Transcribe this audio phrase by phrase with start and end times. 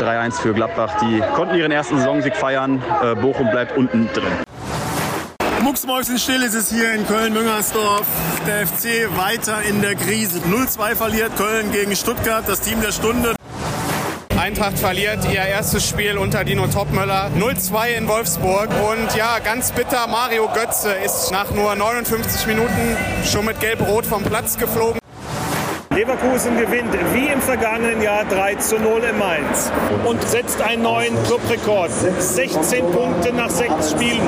[0.00, 0.96] 3-1 für Gladbach.
[1.02, 2.82] Die konnten ihren ersten Saisonsieg feiern.
[3.02, 4.32] Äh, Bochum bleibt unten drin.
[5.62, 8.06] Mucksmäuschenstill ist es hier in Köln-Müngersdorf.
[8.46, 10.40] Der FC weiter in der Krise.
[10.40, 13.34] 0-2 verliert Köln gegen Stuttgart, das Team der Stunde.
[14.40, 17.30] Eintracht verliert ihr erstes Spiel unter Dino Topmöller.
[17.38, 18.70] 0-2 in Wolfsburg.
[18.90, 22.96] Und ja, ganz bitter, Mario Götze ist nach nur 59 Minuten
[23.30, 24.99] schon mit Gelb-Rot vom Platz geflogen.
[26.00, 29.70] Leverkusen gewinnt wie im vergangenen Jahr 3 zu 0 in Mainz
[30.06, 31.90] und setzt einen neuen Clubrekord.
[31.90, 34.26] 16 Punkte nach sechs Spielen,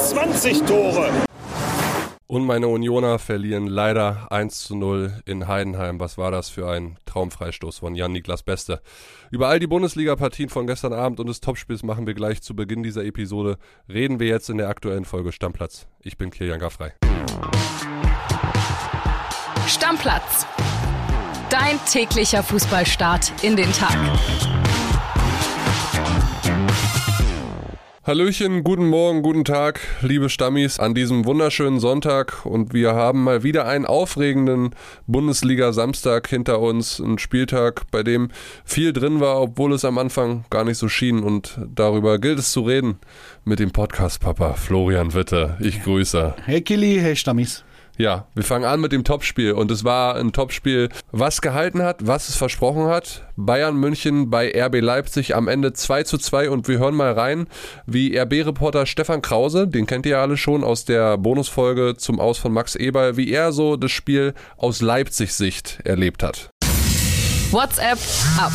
[0.00, 1.10] 20 Tore.
[2.26, 6.00] Und meine Unioner verlieren leider 1 zu 0 in Heidenheim.
[6.00, 8.80] Was war das für ein Traumfreistoß von Jan-Niklas Beste?
[9.30, 12.82] Über all die Bundesliga-Partien von gestern Abend und des Topspiels machen wir gleich zu Beginn
[12.82, 13.58] dieser Episode.
[13.88, 15.86] Reden wir jetzt in der aktuellen Folge Stammplatz.
[16.00, 16.90] Ich bin Kilian Gaffrey.
[19.68, 20.48] Stammplatz.
[21.52, 23.94] Dein täglicher Fußballstart in den Tag.
[28.04, 33.42] Hallöchen, guten Morgen, guten Tag, liebe Stammis, an diesem wunderschönen Sonntag und wir haben mal
[33.42, 34.70] wieder einen aufregenden
[35.06, 38.30] Bundesliga-Samstag hinter uns, einen Spieltag, bei dem
[38.64, 42.50] viel drin war, obwohl es am Anfang gar nicht so schien und darüber gilt es
[42.50, 42.96] zu reden
[43.44, 45.58] mit dem Podcast-Papa Florian Witte.
[45.60, 46.34] Ich grüße.
[46.46, 47.62] Hey Kili, hey Stammis.
[47.98, 52.06] Ja, wir fangen an mit dem Topspiel und es war ein Topspiel, was gehalten hat,
[52.06, 53.26] was es versprochen hat.
[53.36, 57.46] Bayern München bei RB Leipzig am Ende 2 zu 2 und wir hören mal rein,
[57.86, 62.38] wie RB-Reporter Stefan Krause, den kennt ihr ja alle schon aus der Bonusfolge zum Aus
[62.38, 66.50] von Max Eberl, wie er so das Spiel aus Leipzig Sicht erlebt hat.
[67.50, 67.98] WhatsApp
[68.38, 68.52] ab.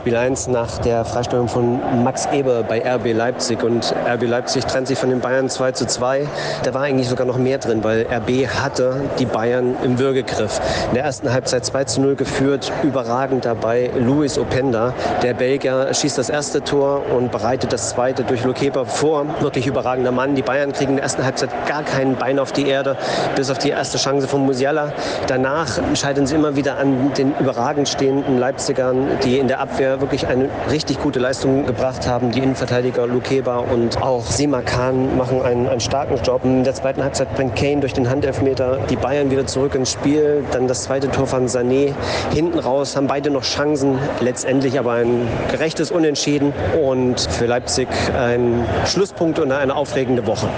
[0.00, 4.88] Spiel 1 nach der Freistellung von Max Eber bei RB Leipzig und RB Leipzig trennt
[4.88, 6.26] sich von den Bayern 2 zu 2.
[6.62, 10.58] Da war eigentlich sogar noch mehr drin, weil RB hatte die Bayern im Würgegriff.
[10.88, 14.94] In der ersten Halbzeit 2 zu 0 geführt, überragend dabei Luis Openda.
[15.22, 19.26] Der Belgier schießt das erste Tor und bereitet das zweite durch Lukepa vor.
[19.40, 20.34] Wirklich überragender Mann.
[20.34, 22.96] Die Bayern kriegen in der ersten Halbzeit gar kein Bein auf die Erde,
[23.36, 24.94] bis auf die erste Chance von Musiala.
[25.26, 30.00] Danach scheitern sie immer wieder an den überragend stehenden Leipzigern, die in der Abwehr Abwehr
[30.00, 32.30] wirklich eine richtig gute Leistung gebracht haben.
[32.30, 36.44] Die Innenverteidiger Lukeba und auch Sima Khan machen einen, einen starken Job.
[36.44, 40.44] In der zweiten Halbzeit bringt Kane durch den Handelfmeter die Bayern wieder zurück ins Spiel.
[40.52, 41.92] Dann das zweite Tor von Sané.
[42.32, 43.98] Hinten raus haben beide noch Chancen.
[44.20, 50.48] Letztendlich aber ein gerechtes Unentschieden und für Leipzig ein Schlusspunkt und eine aufregende Woche.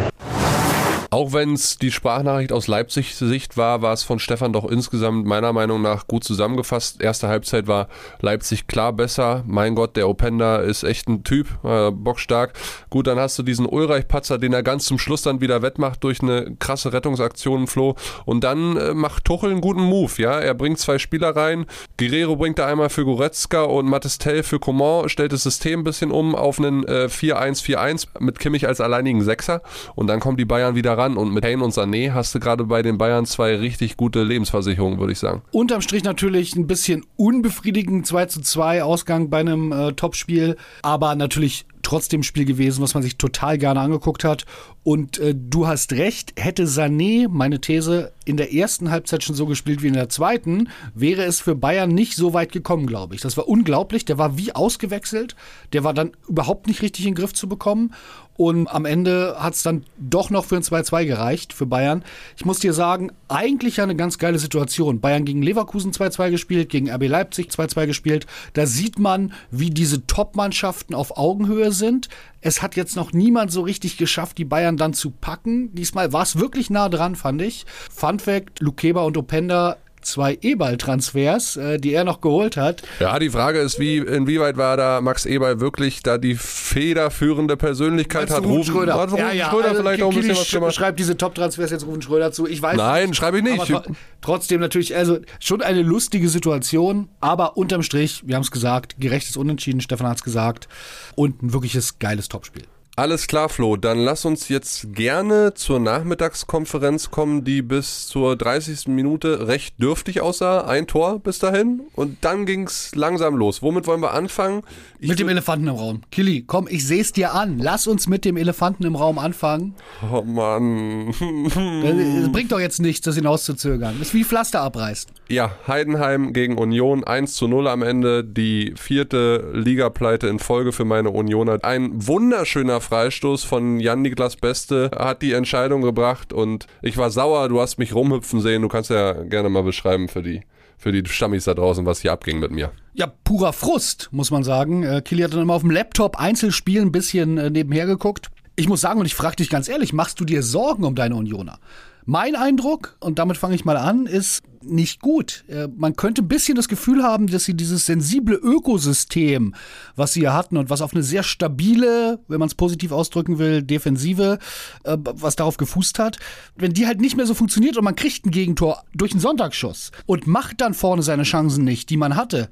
[1.12, 5.26] Auch wenn es die Sprachnachricht aus Leipzig Sicht war, war es von Stefan doch insgesamt
[5.26, 7.02] meiner Meinung nach gut zusammengefasst.
[7.02, 7.88] Erste Halbzeit war
[8.22, 9.44] Leipzig klar besser.
[9.46, 12.54] Mein Gott, der Openda ist echt ein Typ, äh, bockstark.
[12.88, 16.22] Gut, dann hast du diesen Ulreich-Patzer, den er ganz zum Schluss dann wieder wettmacht durch
[16.22, 17.94] eine krasse Rettungsaktion, Flo.
[18.24, 20.40] Und dann äh, macht Tuchel einen guten Move, ja.
[20.40, 21.66] Er bringt zwei Spieler rein.
[21.98, 26.10] Guerrero bringt da einmal für Goretzka und Mattistell für Coman, stellt das System ein bisschen
[26.10, 29.60] um auf einen äh, 4-1-4-1 mit Kimmich als alleinigen Sechser.
[29.94, 31.16] Und dann kommen die Bayern wieder rein ran.
[31.16, 34.98] Und mit Kane und Sané hast du gerade bei den Bayern zwei richtig gute Lebensversicherungen,
[34.98, 35.42] würde ich sagen.
[35.52, 41.14] Unterm Strich natürlich ein bisschen unbefriedigend 2 zu 2 Ausgang bei einem äh, Topspiel, aber
[41.14, 44.44] natürlich trotzdem Spiel gewesen, was man sich total gerne angeguckt hat.
[44.84, 49.46] Und äh, du hast recht, hätte Sané, meine These, in der ersten Halbzeit schon so
[49.46, 53.20] gespielt wie in der zweiten, wäre es für Bayern nicht so weit gekommen, glaube ich.
[53.20, 54.04] Das war unglaublich.
[54.04, 55.36] Der war wie ausgewechselt.
[55.72, 57.92] Der war dann überhaupt nicht richtig in den Griff zu bekommen.
[58.36, 62.02] Und am Ende hat es dann doch noch für ein 2-2 gereicht für Bayern.
[62.36, 65.00] Ich muss dir sagen, eigentlich eine ganz geile Situation.
[65.00, 68.26] Bayern gegen Leverkusen 2-2 gespielt, gegen RB Leipzig 2-2 gespielt.
[68.54, 72.08] Da sieht man, wie diese Top-Mannschaften auf Augenhöhe sind.
[72.40, 75.74] Es hat jetzt noch niemand so richtig geschafft, die Bayern dann zu packen.
[75.74, 77.66] Diesmal war es wirklich nah dran, fand ich.
[77.90, 82.82] Fun Fact: Lukeba und Openda zwei E-Ball-Transfers, äh, die er noch geholt hat.
[83.00, 88.30] Ja, die Frage ist, wie, inwieweit war da Max Eberl wirklich da die federführende Persönlichkeit
[88.30, 88.44] hat?
[88.44, 88.94] Rufen Schröder.
[88.94, 90.74] Hat Rufen ja, ja, Schröder also, vielleicht auch ein bisschen was gemacht?
[90.74, 92.46] Schreibt diese Top-Transfers jetzt Rufen Schröder zu.
[92.46, 93.60] Ich weiß Nein, schreibe ich nicht.
[93.60, 98.50] Aber tro trotzdem natürlich, also schon eine lustige Situation, aber unterm Strich, wir haben es
[98.50, 100.68] gesagt, gerechtes Unentschieden, Stefan hat es gesagt
[101.14, 102.62] und ein wirkliches geiles Topspiel.
[102.94, 103.76] Alles klar, Flo.
[103.78, 108.88] Dann lass uns jetzt gerne zur Nachmittagskonferenz kommen, die bis zur 30.
[108.88, 110.66] Minute recht dürftig aussah.
[110.66, 111.84] Ein Tor bis dahin.
[111.94, 113.62] Und dann ging's langsam los.
[113.62, 114.62] Womit wollen wir anfangen?
[115.00, 116.02] Ich mit dem Elefanten im Raum.
[116.10, 117.58] Killy, komm, ich seh's dir an.
[117.58, 119.74] Lass uns mit dem Elefanten im Raum anfangen.
[120.12, 121.08] Oh Mann.
[121.08, 123.94] Es bringt doch jetzt nichts, das hinauszuzögern.
[123.98, 125.08] Das ist wie Pflaster abreißt.
[125.32, 128.22] Ja, Heidenheim gegen Union 1 zu 0 am Ende.
[128.22, 131.58] Die vierte Ligapleite in Folge für meine Unioner.
[131.62, 137.48] Ein wunderschöner Freistoß von Jan-Niklas Beste hat die Entscheidung gebracht und ich war sauer.
[137.48, 138.60] Du hast mich rumhüpfen sehen.
[138.60, 140.42] Du kannst ja gerne mal beschreiben für die
[140.76, 142.70] für die Stammis da draußen, was hier abging mit mir.
[142.92, 144.82] Ja, purer Frust, muss man sagen.
[144.82, 148.28] Äh, Kili hat dann immer auf dem Laptop Einzelspiel ein bisschen äh, nebenher geguckt.
[148.54, 151.14] Ich muss sagen, und ich frage dich ganz ehrlich, machst du dir Sorgen um deine
[151.14, 151.58] Unioner?
[152.04, 155.44] Mein Eindruck, und damit fange ich mal an, ist nicht gut.
[155.48, 159.54] Äh, man könnte ein bisschen das Gefühl haben, dass sie dieses sensible Ökosystem,
[159.96, 163.38] was sie hier hatten und was auf eine sehr stabile, wenn man es positiv ausdrücken
[163.38, 164.38] will, Defensive,
[164.84, 166.18] äh, was darauf gefußt hat,
[166.56, 169.90] wenn die halt nicht mehr so funktioniert und man kriegt ein Gegentor durch einen Sonntagsschuss
[170.06, 172.50] und macht dann vorne seine Chancen nicht, die man hatte,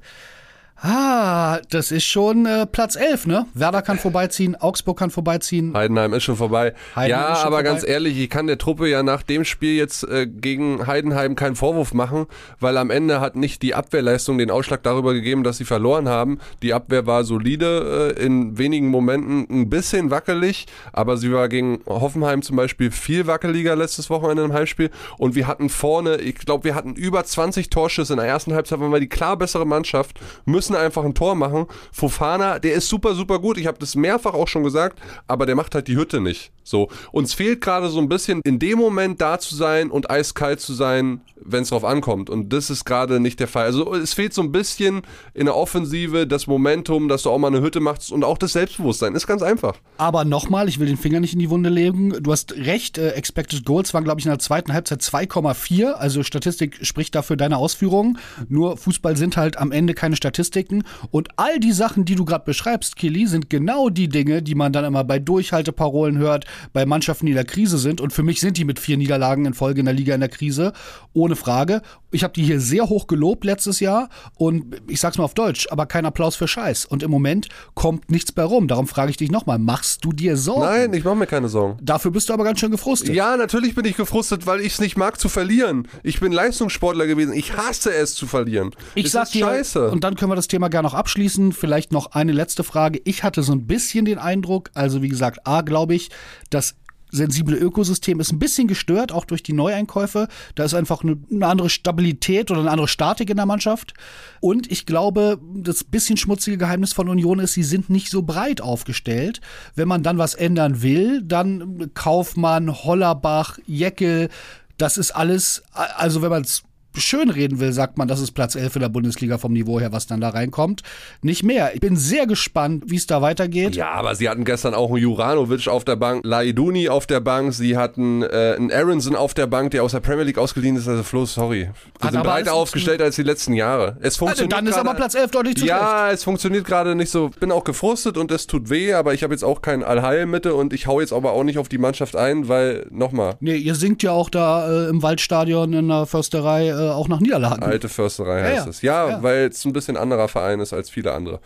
[0.83, 3.45] Ah, das ist schon äh, Platz 11, ne?
[3.53, 5.75] Werder kann vorbeiziehen, Augsburg kann vorbeiziehen.
[5.75, 6.73] Heidenheim ist schon vorbei.
[6.95, 7.63] Heidenheim ja, schon aber vorbei.
[7.63, 11.55] ganz ehrlich, ich kann der Truppe ja nach dem Spiel jetzt äh, gegen Heidenheim keinen
[11.55, 12.25] Vorwurf machen,
[12.59, 16.39] weil am Ende hat nicht die Abwehrleistung den Ausschlag darüber gegeben, dass sie verloren haben.
[16.63, 21.81] Die Abwehr war solide, äh, in wenigen Momenten ein bisschen wackelig, aber sie war gegen
[21.85, 24.89] Hoffenheim zum Beispiel viel wackeliger letztes Wochenende im Heimspiel
[25.19, 28.79] und wir hatten vorne, ich glaube, wir hatten über 20 Torschüsse in der ersten Halbzeit,
[28.79, 31.65] waren wir die klar bessere Mannschaft, müssen einfach ein Tor machen.
[31.91, 33.57] Fofana, der ist super, super gut.
[33.57, 36.51] Ich habe das mehrfach auch schon gesagt, aber der macht halt die Hütte nicht.
[36.63, 40.59] So, uns fehlt gerade so ein bisschen in dem Moment da zu sein und eiskalt
[40.61, 42.29] zu sein, wenn es drauf ankommt.
[42.29, 43.65] Und das ist gerade nicht der Fall.
[43.65, 45.01] Also es fehlt so ein bisschen
[45.33, 48.53] in der Offensive das Momentum, dass du auch mal eine Hütte machst und auch das
[48.53, 49.15] Selbstbewusstsein.
[49.15, 49.77] Ist ganz einfach.
[49.97, 52.13] Aber nochmal, ich will den Finger nicht in die Wunde legen.
[52.21, 55.93] Du hast recht, äh, Expected Goals waren, glaube ich, in der zweiten Halbzeit 2,4.
[55.93, 58.19] Also Statistik spricht dafür deine Ausführungen.
[58.47, 60.15] Nur Fußball sind halt am Ende keine
[60.61, 60.83] Statistiken.
[61.11, 64.73] Und all die Sachen, die du gerade beschreibst, Kili, sind genau die Dinge, die man
[64.73, 68.01] dann immer bei Durchhalteparolen hört, bei Mannschaften, die in der Krise sind.
[68.01, 70.29] Und für mich sind die mit vier Niederlagen in Folge in der Liga in der
[70.29, 70.73] Krise.
[71.13, 71.81] Ohne Frage.
[72.11, 74.09] Ich habe die hier sehr hoch gelobt letztes Jahr.
[74.35, 76.85] Und ich sag's mal auf Deutsch, aber kein Applaus für Scheiß.
[76.85, 78.67] Und im Moment kommt nichts bei rum.
[78.67, 80.61] Darum frage ich dich nochmal, machst du dir Sorgen?
[80.61, 81.77] Nein, ich mache mir keine Sorgen.
[81.81, 83.15] Dafür bist du aber ganz schön gefrustet.
[83.15, 85.87] Ja, natürlich bin ich gefrustet, weil ich es nicht mag zu verlieren.
[86.03, 87.33] Ich bin Leistungssportler gewesen.
[87.33, 88.71] Ich hasse es zu verlieren.
[88.95, 89.89] Ich das sag dir, scheiße.
[89.89, 91.53] und dann können wir das Thema gerne noch abschließen.
[91.53, 93.01] Vielleicht noch eine letzte Frage.
[93.05, 96.09] Ich hatte so ein bisschen den Eindruck, also wie gesagt, A, glaube ich,
[96.49, 96.75] das
[97.11, 100.27] sensible Ökosystem ist ein bisschen gestört, auch durch die Neueinkäufe.
[100.55, 103.93] Da ist einfach eine, eine andere Stabilität oder eine andere Statik in der Mannschaft.
[104.39, 108.61] Und ich glaube, das bisschen schmutzige Geheimnis von Union ist, sie sind nicht so breit
[108.61, 109.41] aufgestellt.
[109.75, 114.29] Wenn man dann was ändern will, dann Kaufmann, Hollerbach, Jeckel,
[114.77, 116.63] das ist alles, also wenn man es
[116.97, 119.91] schön reden will, sagt man, das ist Platz 11 in der Bundesliga vom Niveau her,
[119.91, 120.81] was dann da reinkommt.
[121.21, 121.73] Nicht mehr.
[121.73, 123.75] Ich bin sehr gespannt, wie es da weitergeht.
[123.75, 127.53] Ja, aber sie hatten gestern auch einen Juranovic auf der Bank, Laiduni auf der Bank,
[127.53, 130.87] sie hatten äh, einen Aronson auf der Bank, der aus der Premier League ausgeliehen ist.
[130.87, 131.61] Also Flo, sorry.
[131.61, 131.69] Wir
[132.01, 133.97] Hat sind aber breiter aufgestellt als die letzten Jahre.
[133.99, 135.79] Es Also funktioniert dann ist aber Platz 11 deutlich zu schlecht.
[135.79, 137.29] Ja, es funktioniert gerade nicht so.
[137.39, 140.73] Bin auch gefrustet und es tut weh, aber ich habe jetzt auch kein Allheilmittel und
[140.73, 144.03] ich hau jetzt aber auch nicht auf die Mannschaft ein, weil, nochmal, Nee, ihr singt
[144.03, 147.63] ja auch da äh, im Waldstadion in der Försterei äh, auch nach Niederlagen.
[147.63, 148.69] alte Försterei heißt ja.
[148.69, 148.81] es.
[148.81, 149.23] Ja, Ja.
[149.23, 151.39] weil es ein bisschen anderer Verein ist als viele andere.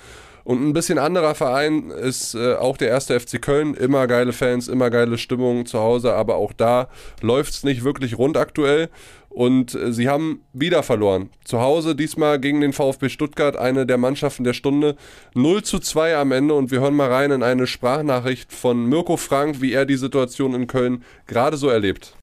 [0.43, 3.73] Und ein bisschen anderer Verein ist äh, auch der erste FC Köln.
[3.73, 6.87] Immer geile Fans, immer geile Stimmung zu Hause, aber auch da
[7.21, 8.89] läuft es nicht wirklich rund aktuell.
[9.29, 11.29] Und äh, sie haben wieder verloren.
[11.43, 14.95] Zu Hause diesmal gegen den VfB Stuttgart, eine der Mannschaften der Stunde.
[15.33, 19.17] 0 zu 2 am Ende und wir hören mal rein in eine Sprachnachricht von Mirko
[19.17, 22.15] Frank, wie er die Situation in Köln gerade so erlebt.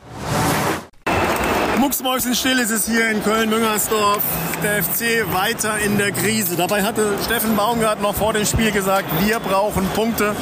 [1.83, 4.23] Mucksmäuschenstill ist es hier in Köln-Müngersdorf.
[4.63, 6.55] Der FC weiter in der Krise.
[6.55, 10.37] Dabei hatte Steffen Baumgart noch vor dem Spiel gesagt, wir brauchen Punkte.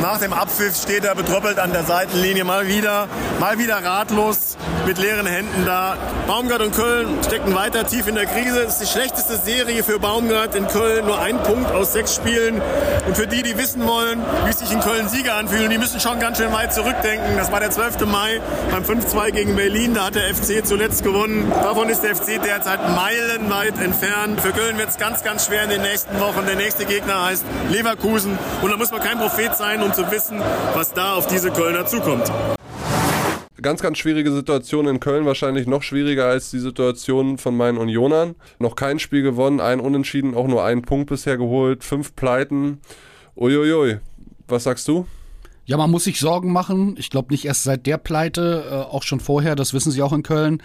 [0.00, 3.06] Nach dem Abpfiff steht er betröppelt an der Seitenlinie mal wieder,
[3.38, 5.96] mal wieder ratlos mit leeren Händen da.
[6.26, 8.62] Baumgart und Köln stecken weiter tief in der Krise.
[8.62, 11.04] Es ist die schlechteste Serie für Baumgart in Köln.
[11.04, 12.62] Nur ein Punkt aus sechs Spielen.
[13.06, 16.18] Und für die, die wissen wollen, wie sich in Köln Sieger anfühlen, die müssen schon
[16.18, 17.36] ganz schön weit zurückdenken.
[17.36, 18.06] Das war der 12.
[18.06, 18.40] Mai
[18.70, 19.92] beim 5-2 gegen Berlin.
[19.92, 21.52] Da hat der FC zuletzt gewonnen.
[21.62, 24.40] Davon ist der FC derzeit meilenweit entfernt.
[24.40, 26.46] Für Köln wird es ganz, ganz schwer in den nächsten Wochen.
[26.46, 28.38] Der nächste Gegner heißt Leverkusen.
[28.62, 30.40] Und da muss man kein Prophet sein, um zu wissen,
[30.74, 32.30] was da auf diese Kölner zukommt.
[33.60, 38.34] Ganz, ganz schwierige Situation in Köln, wahrscheinlich noch schwieriger als die Situation von meinen Unionern.
[38.58, 42.80] Noch kein Spiel gewonnen, ein Unentschieden, auch nur einen Punkt bisher geholt, fünf Pleiten.
[43.36, 43.98] Uiuiui,
[44.48, 45.06] was sagst du?
[45.66, 46.96] Ja, man muss sich Sorgen machen.
[46.98, 50.12] Ich glaube nicht erst seit der Pleite, äh, auch schon vorher, das wissen sie auch
[50.14, 50.62] in Köln.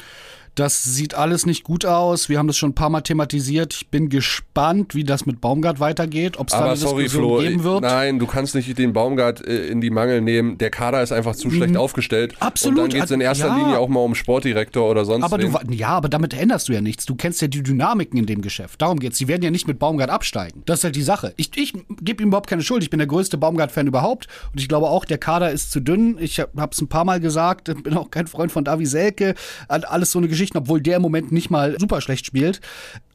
[0.55, 2.29] Das sieht alles nicht gut aus.
[2.29, 3.73] Wir haben das schon ein paar Mal thematisiert.
[3.73, 7.49] Ich bin gespannt, wie das mit Baumgart weitergeht, ob es da eine sorry, Diskussion Flo,
[7.49, 7.81] geben wird.
[7.81, 10.57] nein, du kannst nicht den Baumgart äh, in die Mangel nehmen.
[10.57, 12.31] Der Kader ist einfach zu schlecht aufgestellt.
[12.33, 12.37] Mhm.
[12.41, 12.77] Absolut.
[12.79, 13.57] Und dann geht es in erster Ja.
[13.57, 15.73] Linie auch mal um Sportdirektor oder sonst Aber du, wen.
[15.73, 17.05] ja, aber damit änderst du ja nichts.
[17.05, 18.81] Du kennst ja die Dynamiken in dem Geschäft.
[18.81, 19.17] Darum geht's.
[19.17, 20.63] Die werden ja nicht mit Baumgart absteigen.
[20.65, 21.33] Das ist halt die Sache.
[21.35, 22.81] Ich, ich gebe ihm überhaupt keine Schuld.
[22.81, 24.27] Ich bin der größte Baumgart-Fan überhaupt.
[24.53, 26.15] Und ich glaube auch, der Kader ist zu dünn.
[26.17, 27.65] Ich habe es ein paar Mal gesagt.
[27.83, 29.35] Bin auch kein Freund von Davi Selke.
[29.67, 30.44] Alles so eine Geschichte.
[30.45, 32.61] Geschichten, obwohl der im Moment nicht mal super schlecht spielt.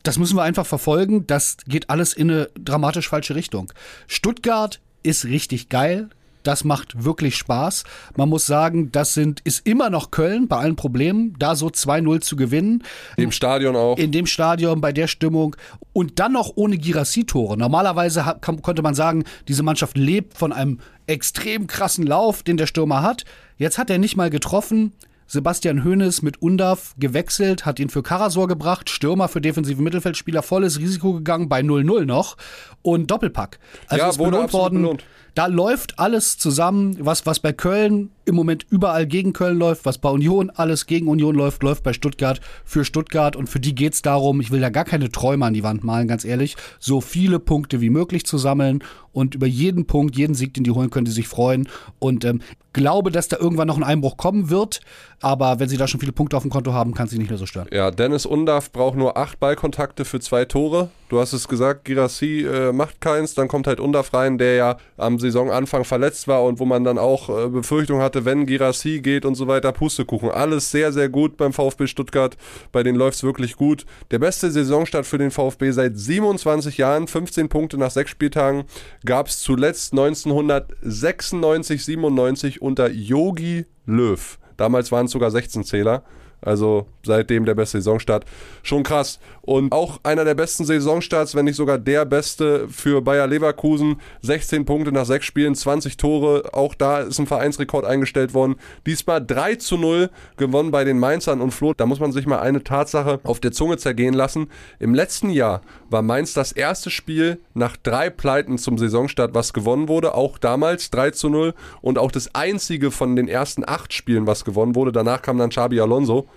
[0.03, 1.27] Das müssen wir einfach verfolgen.
[1.27, 3.73] Das geht alles in eine dramatisch falsche Richtung.
[4.09, 6.11] Stuttgart ist richtig geil.
[6.43, 7.85] Das macht wirklich Spaß.
[8.17, 12.21] Man muss sagen, das sind, ist immer noch Köln bei allen Problemen, da so 2-0
[12.23, 12.83] zu gewinnen.
[13.19, 13.99] Im Stadion auch.
[13.99, 15.55] In dem Stadion, bei der Stimmung.
[15.93, 17.59] Und dann noch ohne Girassi-Tore.
[17.59, 22.57] Normalerweise hat, kann, konnte man sagen, diese Mannschaft lebt von einem extrem krassen Lauf, den
[22.57, 23.25] der Stürmer hat.
[23.59, 24.95] Jetzt hat er nicht mal getroffen.
[25.31, 30.81] Sebastian Hoeneß mit Undav gewechselt, hat ihn für Karasor gebracht, Stürmer für defensive Mittelfeldspieler, volles
[30.81, 32.37] Risiko gegangen, bei 0-0 noch
[32.83, 33.61] und Doppelpack.
[33.87, 34.83] Also Ja, ist wurde belohnt worden.
[34.83, 35.05] belohnt.
[35.35, 39.99] Da läuft alles zusammen, was, was bei Köln im Moment überall gegen Köln läuft, was
[39.99, 43.37] bei Union alles gegen Union läuft, läuft bei Stuttgart für Stuttgart.
[43.37, 46.09] Und für die geht's darum, ich will da gar keine Träume an die Wand malen,
[46.09, 48.83] ganz ehrlich, so viele Punkte wie möglich zu sammeln.
[49.13, 51.69] Und über jeden Punkt, jeden Sieg, den die holen, können die sich freuen.
[51.99, 52.41] Und ähm,
[52.73, 54.81] glaube, dass da irgendwann noch ein Einbruch kommen wird.
[55.21, 57.39] Aber wenn sie da schon viele Punkte auf dem Konto haben, kann sie nicht mehr
[57.39, 57.69] so stören.
[57.73, 60.91] Ja, Dennis Undav braucht nur acht Ballkontakte für zwei Tore.
[61.11, 63.35] Du hast es gesagt, Girassi äh, macht keins.
[63.35, 66.99] Dann kommt halt Undav rein, der ja am Saisonanfang verletzt war und wo man dann
[66.99, 70.31] auch äh, Befürchtung hatte, wenn Girassi geht und so weiter, Pustekuchen.
[70.31, 72.37] Alles sehr, sehr gut beim VfB Stuttgart.
[72.71, 73.87] Bei denen läuft es wirklich gut.
[74.13, 77.09] Der beste Saisonstart für den VfB seit 27 Jahren.
[77.09, 78.63] 15 Punkte nach sechs Spieltagen
[79.05, 84.39] gab es zuletzt 1996, 97 unter Yogi Löw.
[84.57, 86.05] Damals waren es sogar 16 Zähler.
[86.43, 88.25] Also seitdem der beste Saisonstart.
[88.63, 89.19] Schon krass.
[89.51, 94.01] Und auch einer der besten Saisonstarts, wenn nicht sogar der beste für Bayer Leverkusen.
[94.23, 96.51] 16 Punkte nach 6 Spielen, 20 Tore.
[96.53, 98.55] Auch da ist ein Vereinsrekord eingestellt worden.
[98.87, 101.75] Diesmal 3 zu 0 gewonnen bei den Mainzern und Flo.
[101.75, 104.47] Da muss man sich mal eine Tatsache auf der Zunge zergehen lassen.
[104.79, 109.89] Im letzten Jahr war Mainz das erste Spiel nach drei Pleiten zum Saisonstart, was gewonnen
[109.89, 110.15] wurde.
[110.15, 114.45] Auch damals 3 zu 0 und auch das einzige von den ersten acht Spielen, was
[114.45, 114.93] gewonnen wurde.
[114.93, 116.29] Danach kam dann Xabi Alonso.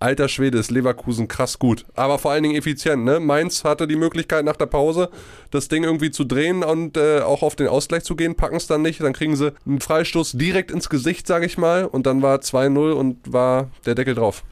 [0.00, 1.84] Alter Schwede ist Leverkusen krass gut.
[1.94, 3.04] Aber vor allen Dingen effizient.
[3.04, 3.18] Ne?
[3.18, 5.10] Mainz hatte die Möglichkeit nach der Pause
[5.50, 8.68] das Ding irgendwie zu drehen und äh, auch auf den Ausgleich zu gehen, packen es
[8.68, 9.00] dann nicht.
[9.00, 11.84] Dann kriegen sie einen Freistoß direkt ins Gesicht, sage ich mal.
[11.84, 14.44] Und dann war 2-0 und war der Deckel drauf.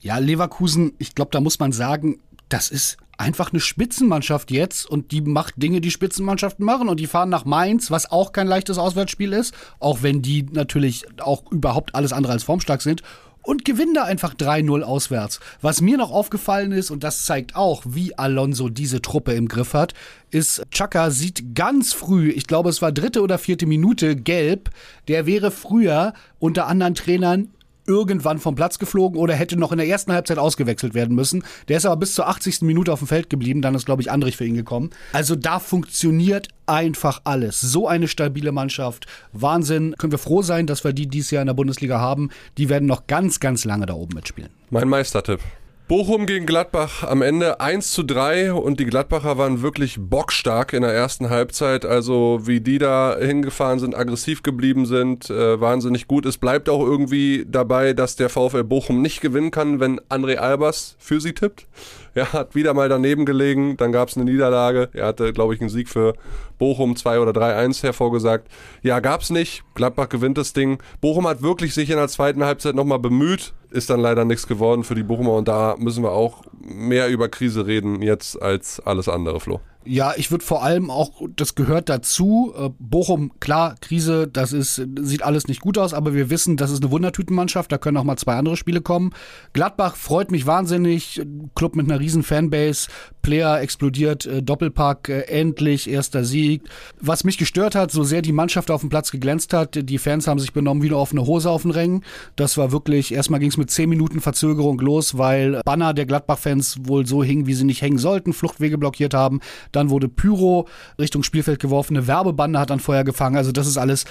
[0.00, 5.12] Ja, Leverkusen, ich glaube, da muss man sagen, das ist einfach eine Spitzenmannschaft jetzt und
[5.12, 8.78] die macht Dinge, die Spitzenmannschaften machen und die fahren nach Mainz, was auch kein leichtes
[8.78, 13.02] Auswärtsspiel ist, auch wenn die natürlich auch überhaupt alles andere als formstark sind
[13.42, 15.40] und gewinnen da einfach 3-0 auswärts.
[15.60, 19.74] Was mir noch aufgefallen ist, und das zeigt auch, wie Alonso diese Truppe im Griff
[19.74, 19.94] hat,
[20.30, 24.70] ist, Chaka sieht ganz früh, ich glaube es war dritte oder vierte Minute, gelb.
[25.08, 27.48] Der wäre früher unter anderen Trainern
[27.86, 31.44] irgendwann vom Platz geflogen oder hätte noch in der ersten Halbzeit ausgewechselt werden müssen.
[31.68, 32.62] Der ist aber bis zur 80.
[32.62, 34.90] Minute auf dem Feld geblieben, dann ist, glaube ich, Andrich für ihn gekommen.
[35.12, 37.60] Also da funktioniert einfach alles.
[37.60, 39.06] So eine stabile Mannschaft.
[39.32, 39.94] Wahnsinn.
[39.98, 42.30] Können wir froh sein, dass wir die dieses Jahr in der Bundesliga haben.
[42.58, 44.50] Die werden noch ganz, ganz lange da oben mitspielen.
[44.70, 45.40] Mein Meistertipp.
[45.88, 50.82] Bochum gegen Gladbach am Ende 1 zu 3 und die Gladbacher waren wirklich bockstark in
[50.82, 51.84] der ersten Halbzeit.
[51.84, 56.24] Also wie die da hingefahren sind, aggressiv geblieben sind, äh, wahnsinnig gut.
[56.24, 60.94] Es bleibt auch irgendwie dabei, dass der VfL Bochum nicht gewinnen kann, wenn André Albers
[60.98, 61.66] für sie tippt.
[62.14, 64.90] Er hat wieder mal daneben gelegen, dann gab es eine Niederlage.
[64.92, 66.14] Er hatte, glaube ich, einen Sieg für
[66.58, 68.48] Bochum 2 oder 3-1 hervorgesagt.
[68.82, 69.64] Ja, gab's nicht.
[69.74, 70.78] Gladbach gewinnt das Ding.
[71.00, 73.54] Bochum hat wirklich sich in der zweiten Halbzeit nochmal bemüht.
[73.70, 77.28] Ist dann leider nichts geworden für die Bochumer und da müssen wir auch mehr über
[77.28, 79.60] Krise reden jetzt als alles andere, Flo.
[79.84, 82.52] Ja, ich würde vor allem auch, das gehört dazu.
[82.56, 86.70] Äh, Bochum, klar, Krise, das ist, sieht alles nicht gut aus, aber wir wissen, das
[86.70, 89.12] ist eine Wundertütenmannschaft, da können auch mal zwei andere Spiele kommen.
[89.52, 91.22] Gladbach freut mich wahnsinnig,
[91.56, 92.88] Club mit einer riesen Fanbase,
[93.22, 96.62] Player explodiert, äh, Doppelpack, äh, endlich, erster Sieg.
[97.00, 100.28] Was mich gestört hat, so sehr die Mannschaft auf dem Platz geglänzt hat, die Fans
[100.28, 102.04] haben sich benommen wie eine offene Hose auf den Rängen.
[102.36, 106.80] Das war wirklich, erstmal ging es mit zehn Minuten Verzögerung los, weil Banner der Gladbach-Fans
[106.84, 109.40] wohl so hingen, wie sie nicht hängen sollten, Fluchtwege blockiert haben.
[109.72, 113.36] Dann wurde Pyro Richtung Spielfeld geworfen, eine Werbebande hat dann Feuer gefangen.
[113.36, 114.04] Also das ist alles.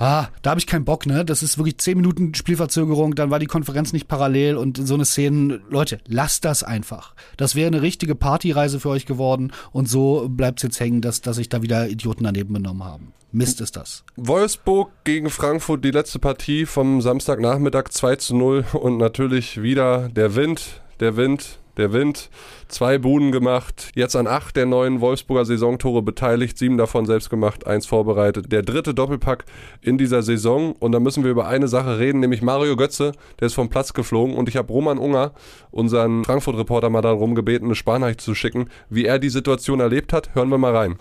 [0.00, 1.24] Ah, da habe ich keinen Bock, ne?
[1.24, 5.04] Das ist wirklich 10 Minuten Spielverzögerung, dann war die Konferenz nicht parallel und so eine
[5.04, 7.16] Szene, Leute, lasst das einfach.
[7.36, 11.20] Das wäre eine richtige Partyreise für euch geworden und so bleibt es jetzt hängen, dass,
[11.20, 13.12] dass sich da wieder Idioten daneben benommen haben.
[13.32, 14.04] Mist ist das.
[14.16, 20.36] Wolfsburg gegen Frankfurt, die letzte Partie vom Samstagnachmittag 2 zu 0 und natürlich wieder der
[20.36, 22.30] Wind, der Wind, der Wind.
[22.68, 27.66] Zwei Buden gemacht, jetzt an acht der neuen Wolfsburger Saisontore beteiligt, sieben davon selbst gemacht,
[27.66, 28.52] eins vorbereitet.
[28.52, 29.44] Der dritte Doppelpack
[29.80, 33.46] in dieser Saison und da müssen wir über eine Sache reden, nämlich Mario Götze, der
[33.46, 35.32] ist vom Platz geflogen und ich habe Roman Unger,
[35.70, 40.34] unseren Frankfurt-Reporter, mal darum gebeten, eine Sparnachricht zu schicken, wie er die Situation erlebt hat.
[40.34, 40.96] Hören wir mal rein.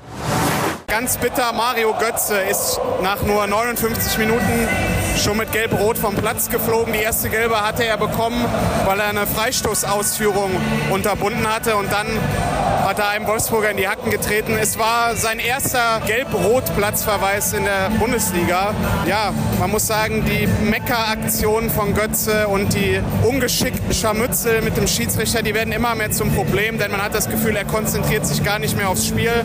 [0.88, 6.94] Ganz bitter, Mario Götze ist nach nur 59 Minuten schon mit Gelb-Rot vom Platz geflogen.
[6.94, 8.46] Die erste Gelbe hatte er bekommen,
[8.86, 10.52] weil er eine Freistoßausführung
[10.92, 12.08] unterbunden hatte und dann
[12.86, 14.58] hat er einem Wolfsburger in die Hacken getreten.
[14.60, 18.74] Es war sein erster Gelb-Rot-Platzverweis in der Bundesliga.
[19.06, 25.42] Ja, man muss sagen, die Mecker-Aktion von Götze und die ungeschickten Scharmützel mit dem Schiedsrichter,
[25.42, 28.60] die werden immer mehr zum Problem, denn man hat das Gefühl, er konzentriert sich gar
[28.60, 29.44] nicht mehr aufs Spiel.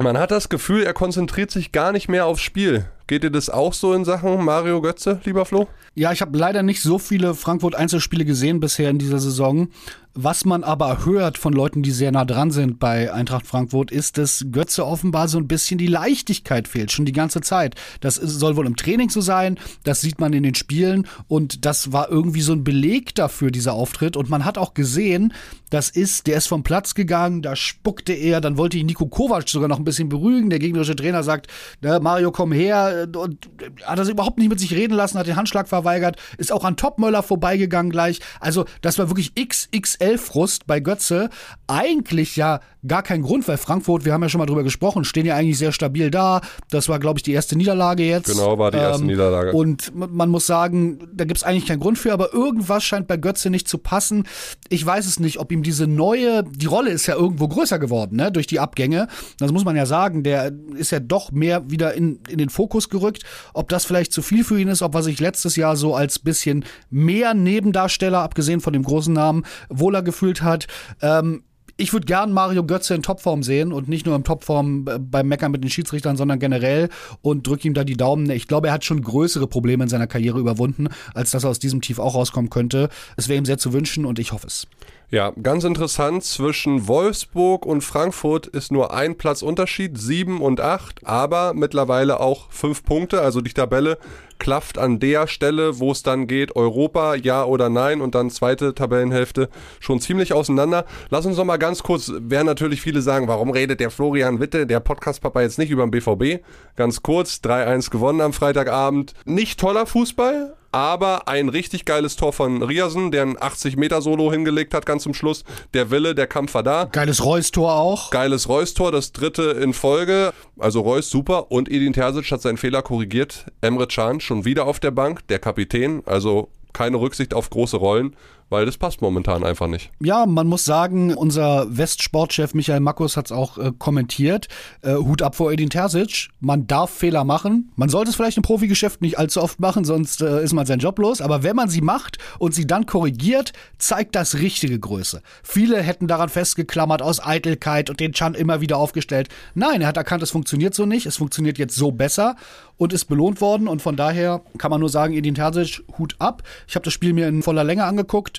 [0.00, 2.86] Man hat das Gefühl, er konzentriert sich gar nicht mehr aufs Spiel.
[3.08, 5.66] Geht dir das auch so in Sachen Mario Götze, lieber Flo?
[5.94, 9.70] Ja, ich habe leider nicht so viele Frankfurt-Einzelspiele gesehen bisher in dieser Saison.
[10.14, 14.18] Was man aber hört von Leuten, die sehr nah dran sind bei Eintracht Frankfurt, ist,
[14.18, 17.76] dass Götze offenbar so ein bisschen die Leichtigkeit fehlt, schon die ganze Zeit.
[18.00, 21.92] Das soll wohl im Training so sein, das sieht man in den Spielen und das
[21.92, 24.16] war irgendwie so ein Beleg dafür, dieser Auftritt.
[24.16, 25.32] Und man hat auch gesehen,
[25.70, 29.48] das ist, der ist vom Platz gegangen, da spuckte er, dann wollte ihn Nico Kovac
[29.48, 30.50] sogar noch ein bisschen beruhigen.
[30.50, 31.48] Der gegnerische Trainer sagt,
[31.80, 33.08] Mario, komm her.
[33.16, 33.48] Und
[33.84, 36.76] hat das überhaupt nicht mit sich reden lassen, hat den Handschlag verweigert, ist auch an
[36.76, 38.20] Topmöller vorbeigegangen gleich.
[38.40, 41.30] Also, das war wirklich XXL Frust bei Götze
[41.66, 45.26] eigentlich ja gar kein Grund, weil Frankfurt, wir haben ja schon mal drüber gesprochen, stehen
[45.26, 46.40] ja eigentlich sehr stabil da.
[46.70, 48.30] Das war, glaube ich, die erste Niederlage jetzt.
[48.30, 49.52] Genau, war die erste ähm, Niederlage.
[49.52, 53.16] Und man muss sagen, da gibt es eigentlich keinen Grund für, aber irgendwas scheint bei
[53.16, 54.24] Götze nicht zu passen.
[54.68, 58.16] Ich weiß es nicht, ob ihm diese neue, die Rolle ist ja irgendwo größer geworden,
[58.16, 59.08] ne, durch die Abgänge.
[59.38, 62.88] Das muss man ja sagen, der ist ja doch mehr wieder in, in den Fokus
[62.88, 63.22] gerückt.
[63.54, 66.18] Ob das vielleicht zu viel für ihn ist, ob er sich letztes Jahr so als
[66.18, 70.66] bisschen mehr Nebendarsteller, abgesehen von dem großen Namen, wohler gefühlt hat.
[71.00, 71.42] Ähm,
[71.80, 75.52] ich würde gern Mario Götze in Topform sehen und nicht nur in Topform beim Meckern
[75.52, 76.88] mit den Schiedsrichtern, sondern generell
[77.22, 78.28] und drücke ihm da die Daumen.
[78.30, 81.60] Ich glaube, er hat schon größere Probleme in seiner Karriere überwunden, als dass er aus
[81.60, 82.88] diesem Tief auch rauskommen könnte.
[83.16, 84.66] Es wäre ihm sehr zu wünschen und ich hoffe es.
[85.10, 91.54] Ja, ganz interessant, zwischen Wolfsburg und Frankfurt ist nur ein Platzunterschied, sieben und acht, aber
[91.54, 93.96] mittlerweile auch fünf Punkte, also die Tabelle
[94.38, 98.74] klafft an der Stelle, wo es dann geht, Europa, ja oder nein und dann zweite
[98.74, 99.48] Tabellenhälfte
[99.80, 100.84] schon ziemlich auseinander.
[101.08, 104.66] Lass uns noch mal ganz kurz, werden natürlich viele sagen, warum redet der Florian Witte,
[104.66, 106.44] der Podcast-Papa jetzt nicht über den BVB?
[106.76, 109.14] Ganz kurz, 3-1 gewonnen am Freitagabend.
[109.24, 114.86] Nicht toller Fußball, aber ein richtig geiles Tor von Riasen, der ein 80-Meter-Solo hingelegt hat
[114.86, 115.44] ganz zum Schluss.
[115.74, 116.84] Der Wille, der Kampf war da.
[116.84, 118.10] Geiles Reus-Tor auch.
[118.10, 120.32] Geiles Reus-Tor, das dritte in Folge.
[120.58, 123.46] Also Reus super und Edin Terzic hat seinen Fehler korrigiert.
[123.60, 126.02] Emre Can schon wieder auf der Bank, der Kapitän.
[126.06, 128.14] Also keine Rücksicht auf große Rollen
[128.50, 129.90] weil das passt momentan einfach nicht.
[130.00, 134.48] Ja, man muss sagen, unser Westsportchef Michael Makkus hat es auch äh, kommentiert.
[134.82, 136.28] Äh, Hut ab vor Edin Terzic.
[136.40, 137.72] Man darf Fehler machen.
[137.76, 140.78] Man sollte es vielleicht im Profigeschäft nicht allzu oft machen, sonst äh, ist man sein
[140.78, 141.20] Job los.
[141.20, 145.22] Aber wenn man sie macht und sie dann korrigiert, zeigt das richtige Größe.
[145.42, 149.28] Viele hätten daran festgeklammert aus Eitelkeit und den Chan immer wieder aufgestellt.
[149.54, 151.06] Nein, er hat erkannt, es funktioniert so nicht.
[151.06, 152.36] Es funktioniert jetzt so besser
[152.76, 153.68] und ist belohnt worden.
[153.68, 156.42] Und von daher kann man nur sagen, Edin Terzic, Hut ab.
[156.66, 158.37] Ich habe das Spiel mir in voller Länge angeguckt.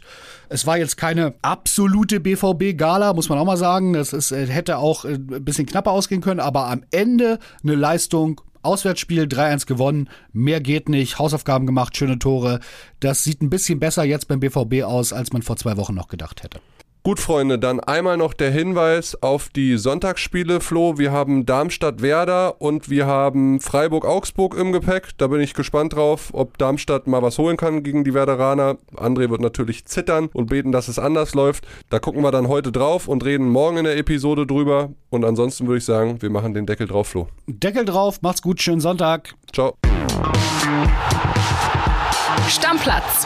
[0.50, 3.96] Es war jetzt keine absolute BVB-Gala, muss man auch mal sagen.
[3.96, 7.76] Es ist, äh, hätte auch äh, ein bisschen knapper ausgehen können, aber am Ende eine
[7.76, 12.60] Leistung, Auswärtsspiel 3-1 gewonnen, mehr geht nicht, Hausaufgaben gemacht, schöne Tore.
[13.00, 16.08] Das sieht ein bisschen besser jetzt beim BVB aus, als man vor zwei Wochen noch
[16.08, 16.60] gedacht hätte.
[17.02, 20.98] Gut, Freunde, dann einmal noch der Hinweis auf die Sonntagsspiele, Flo.
[20.98, 25.12] Wir haben Darmstadt-Werder und wir haben Freiburg-Augsburg im Gepäck.
[25.18, 28.78] Da bin ich gespannt drauf, ob Darmstadt mal was holen kann gegen die Werderaner.
[28.98, 31.66] André wird natürlich zittern und beten, dass es anders läuft.
[31.90, 34.90] Da gucken wir dann heute drauf und reden morgen in der Episode drüber.
[35.10, 37.30] Und ansonsten würde ich sagen, wir machen den Deckel drauf, Flo.
[37.48, 39.34] Deckel drauf, macht's gut, schönen Sonntag.
[39.54, 39.74] Ciao.
[42.50, 43.26] Stammplatz.